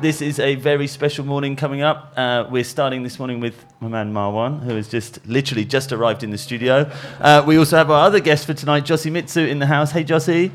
[0.00, 2.12] This is a very special morning coming up.
[2.16, 6.22] Uh, we're starting this morning with my man Mar'One, who has just literally just arrived
[6.22, 6.90] in the studio.
[7.20, 9.90] Uh, we also have our other guest for tonight, Jossy Mitsu, in the house.
[9.90, 10.52] Hey, Jossy.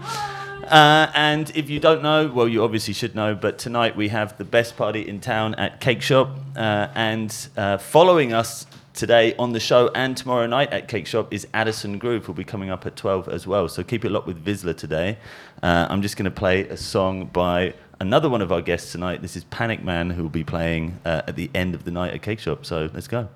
[0.63, 4.37] Uh, and if you don't know, well, you obviously should know, but tonight we have
[4.37, 6.29] the best party in town at Cake Shop.
[6.55, 11.33] Uh, and uh, following us today on the show and tomorrow night at Cake Shop
[11.33, 13.69] is Addison Groove, who'll be coming up at 12 as well.
[13.69, 15.17] So keep it locked with VISLA today.
[15.61, 19.21] Uh, I'm just going to play a song by another one of our guests tonight.
[19.21, 22.13] This is Panic Man, who will be playing uh, at the end of the night
[22.13, 22.65] at Cake Shop.
[22.65, 23.29] So let's go.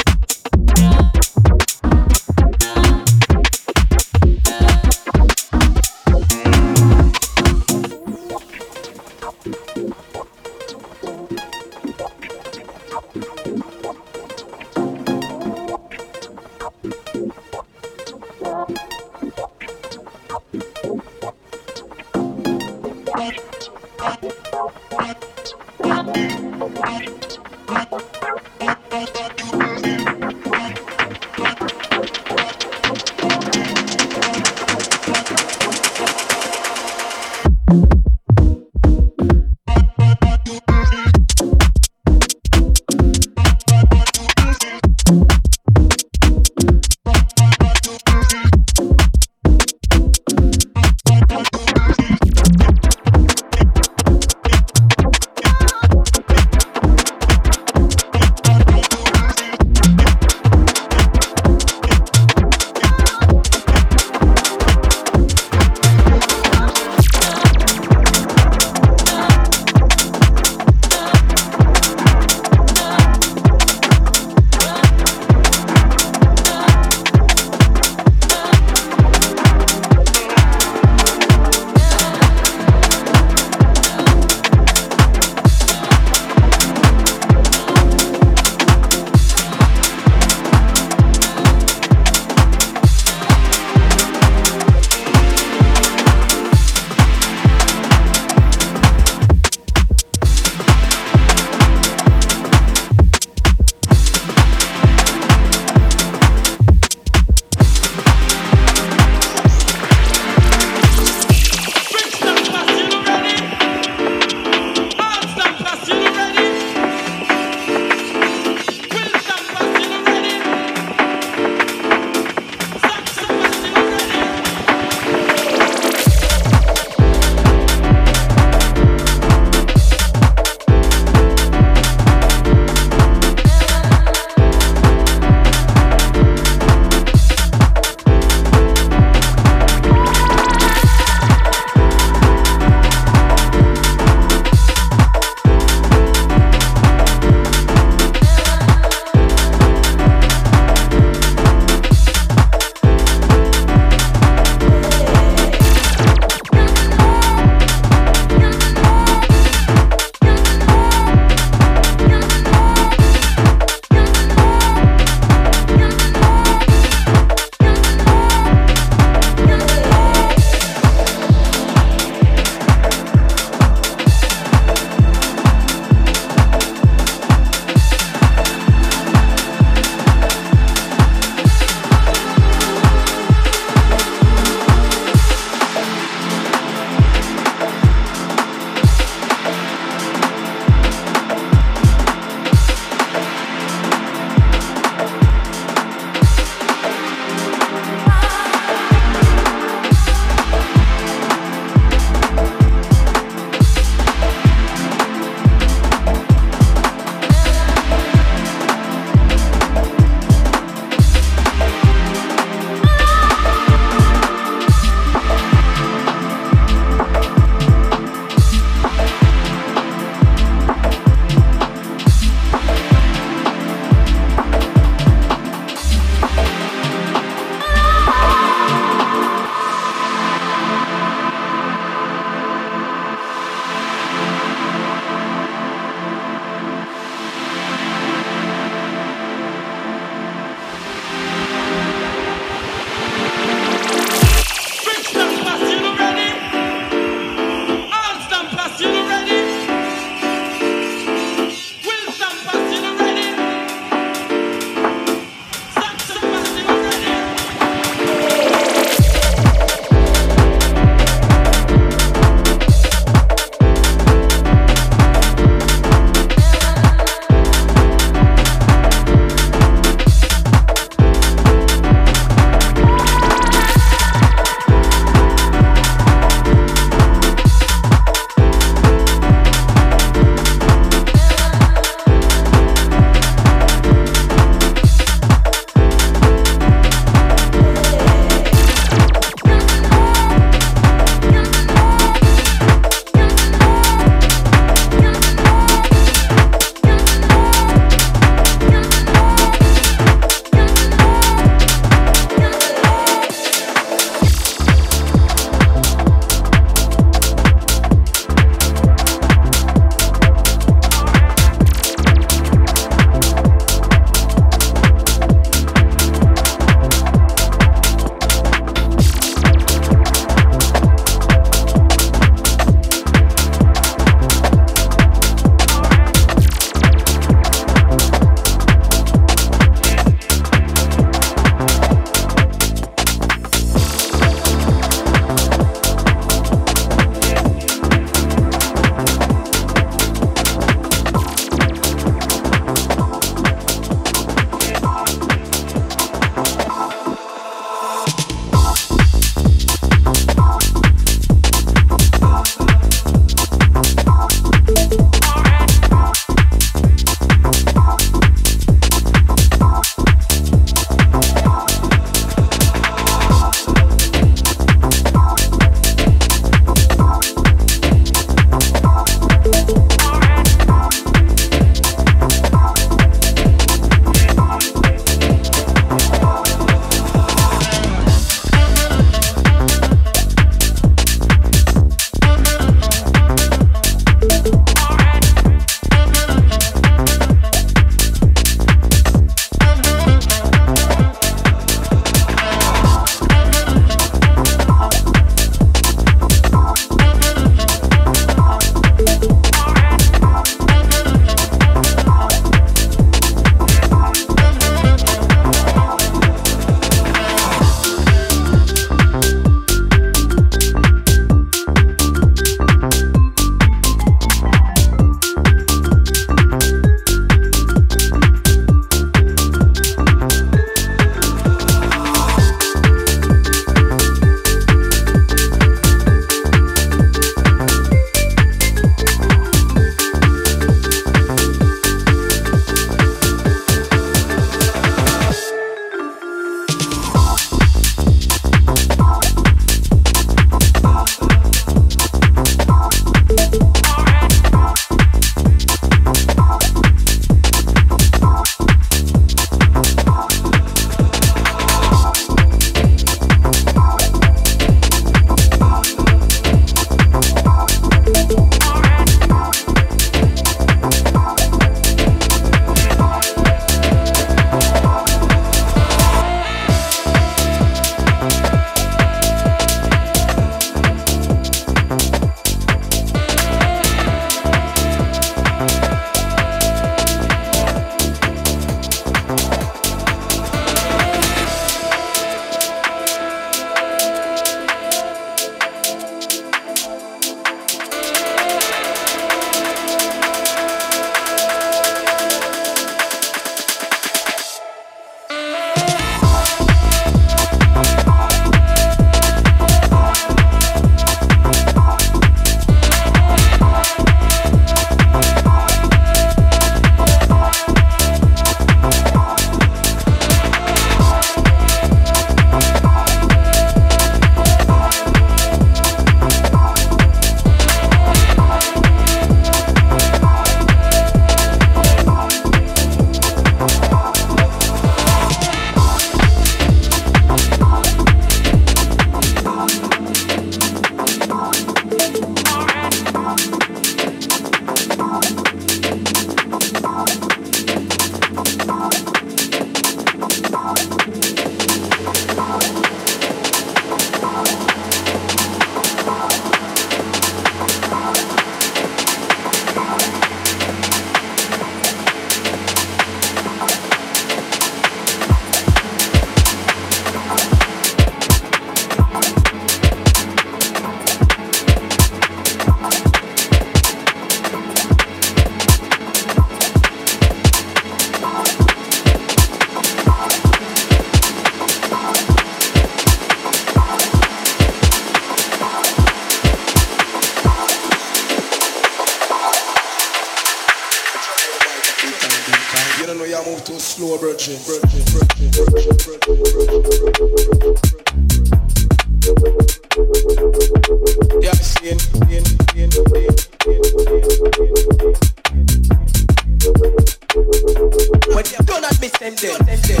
[599.17, 600.00] Send send them, them,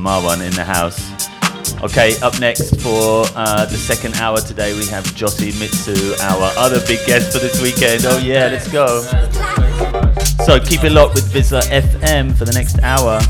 [0.00, 1.12] Mar'One in the house.
[1.82, 6.80] Okay, up next for uh, the second hour today, we have Jossy Mitsu, our other
[6.86, 8.04] big guest for this weekend.
[8.04, 9.00] Oh, yeah, let's go.
[10.44, 13.20] So keep it locked with VISLA FM for the next hour.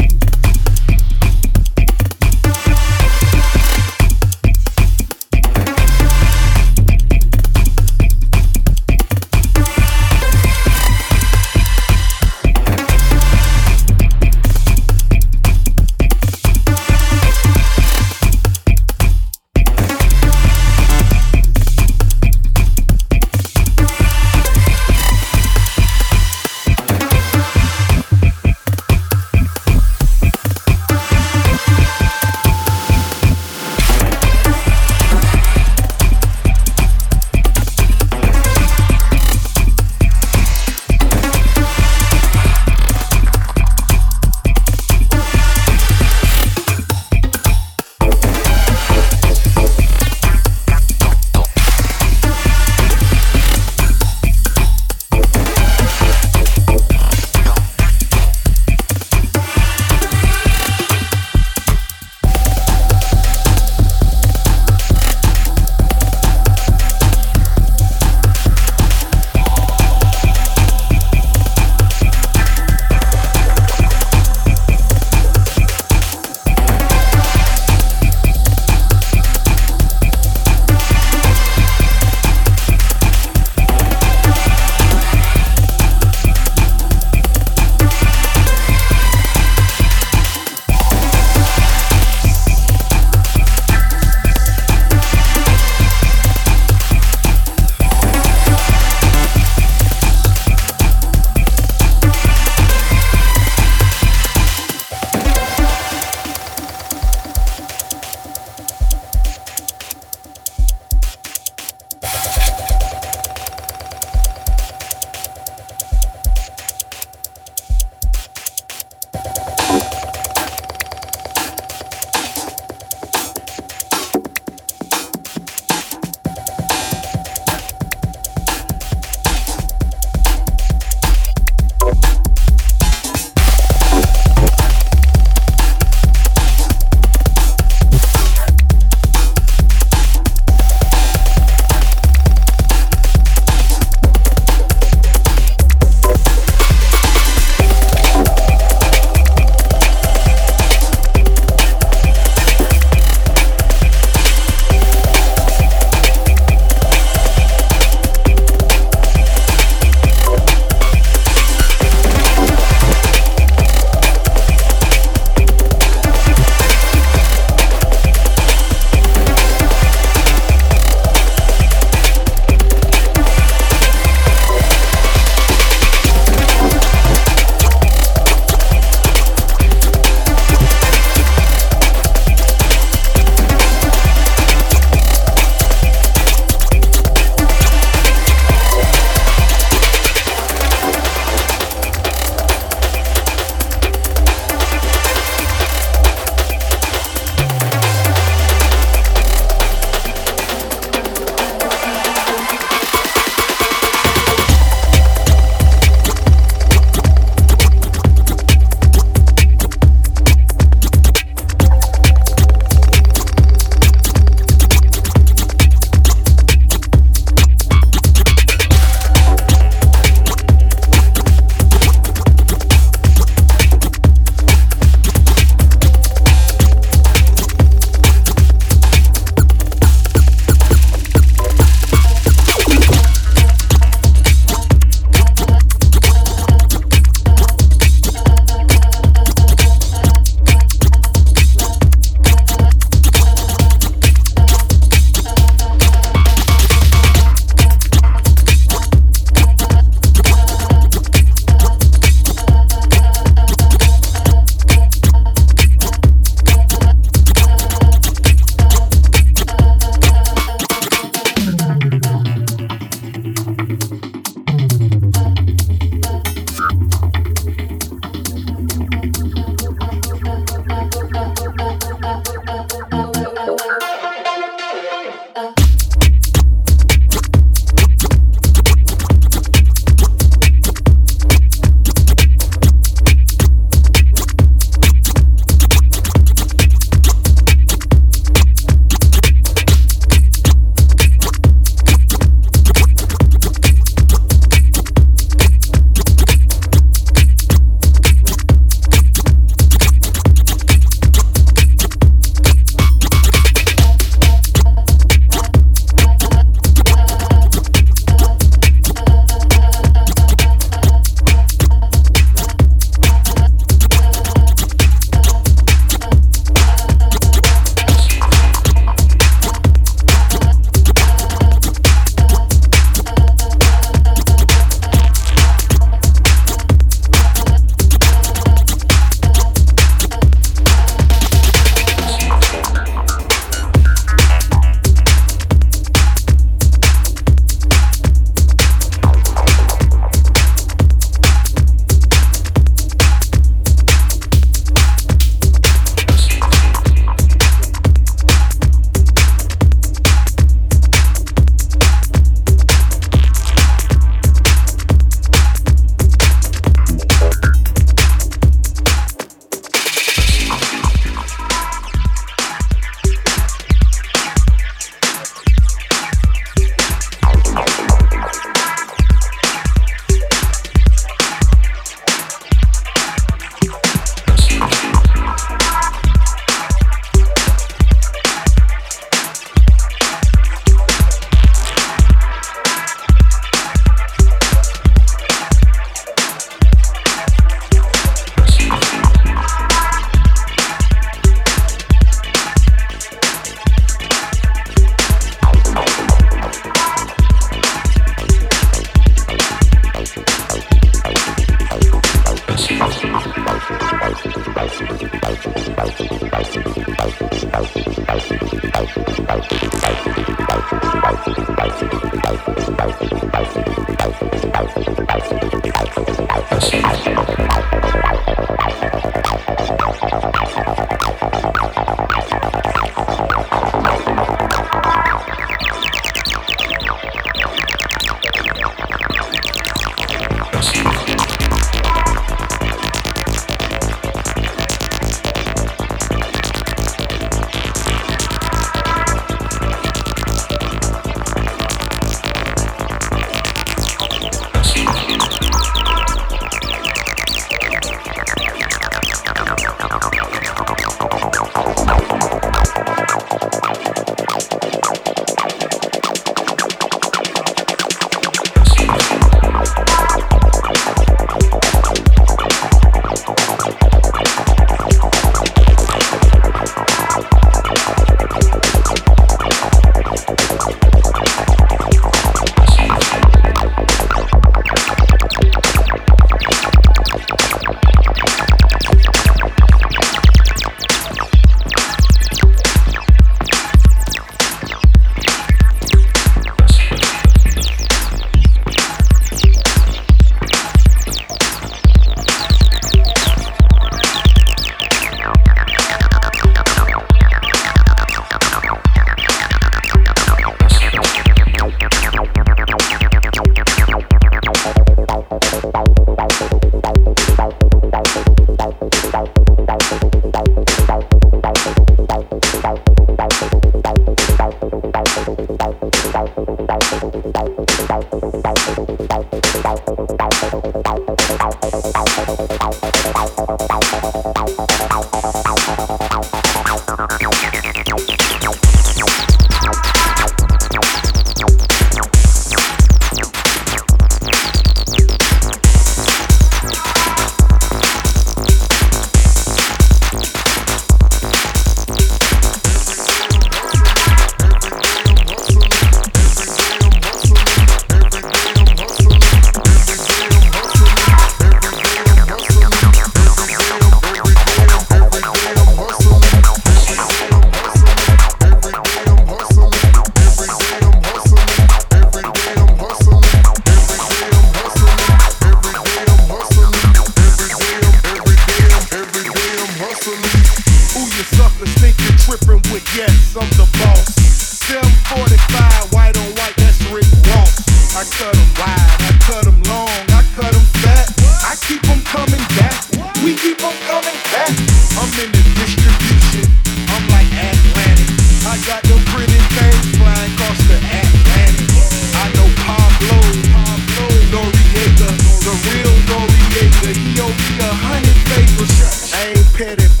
[599.63, 600.00] I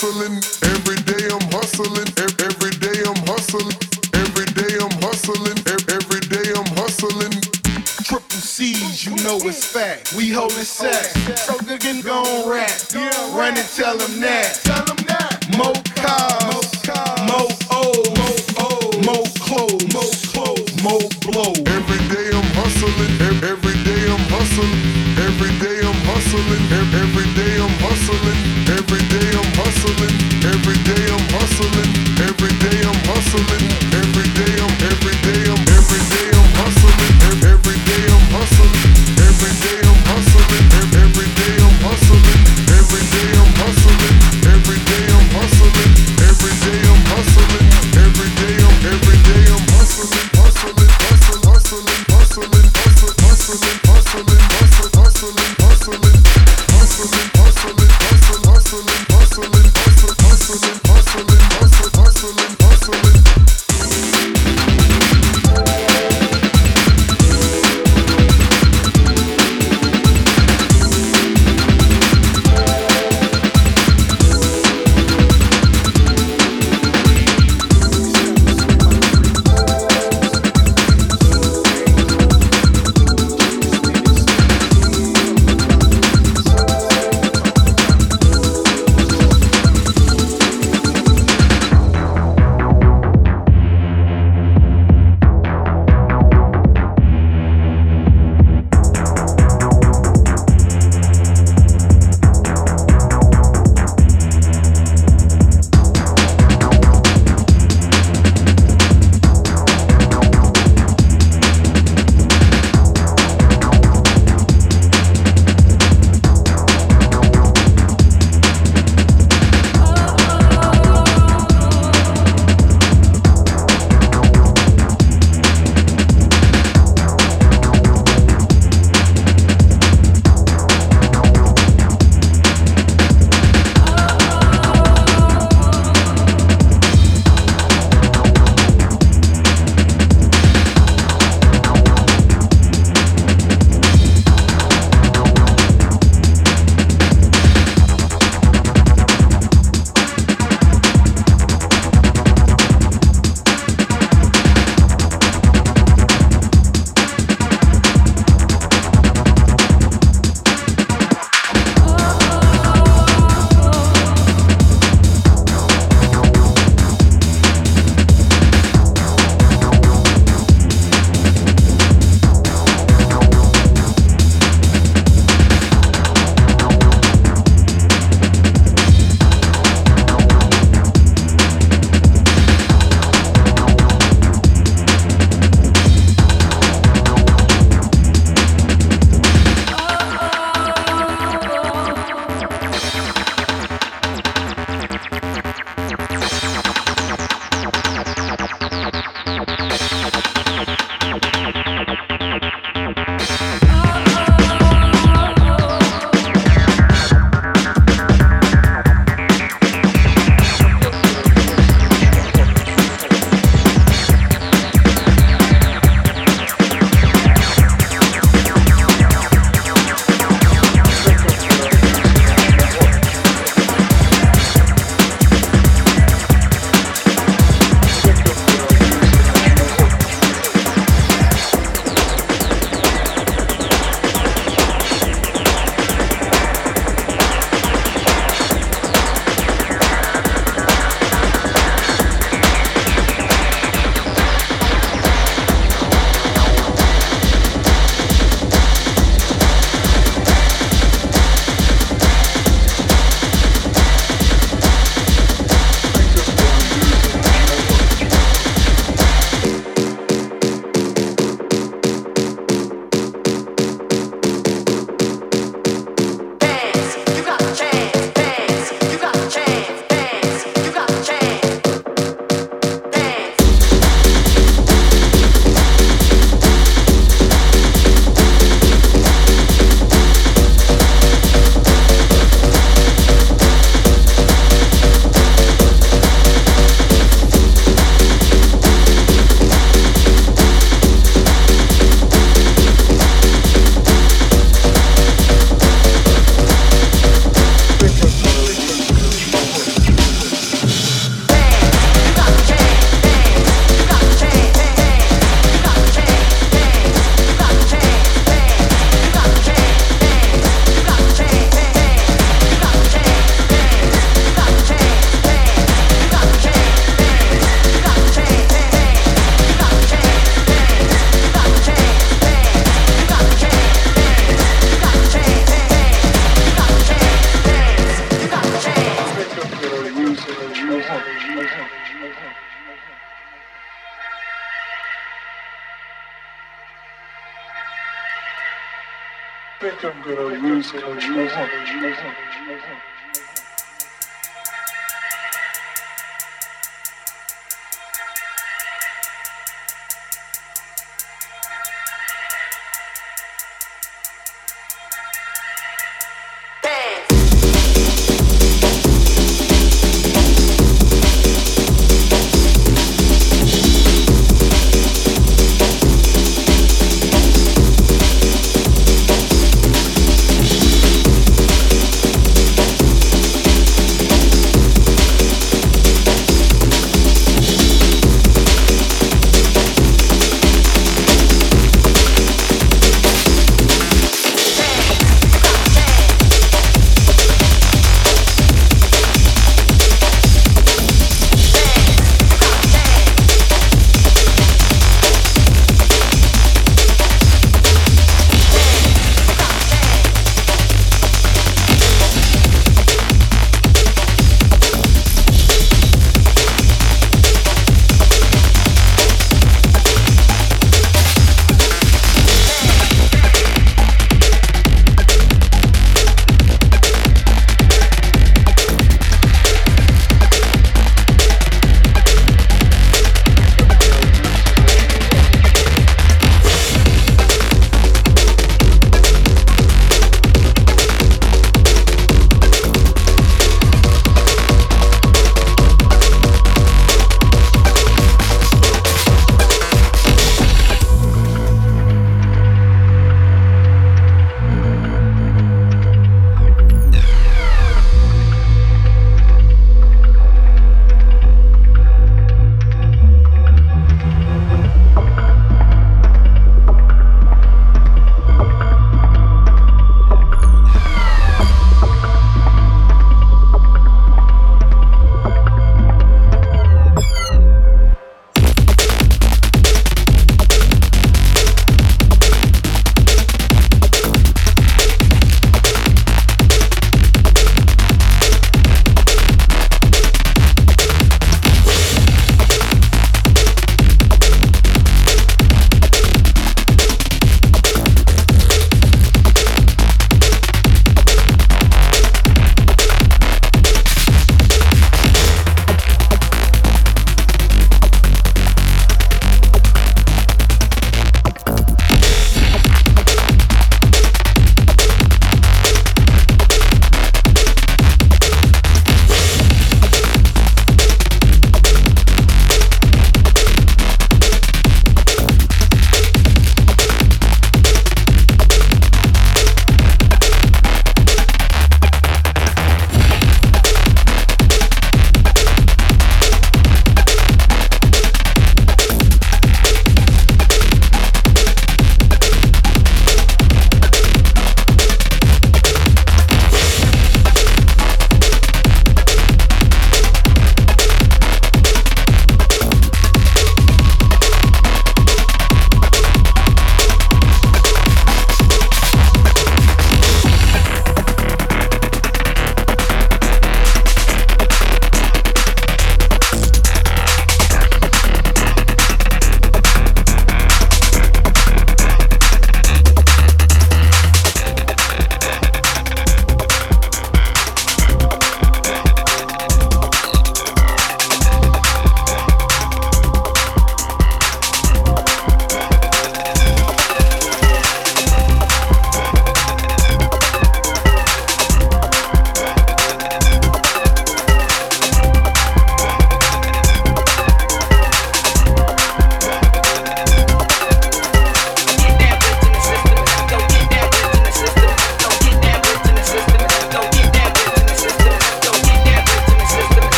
[0.00, 0.29] day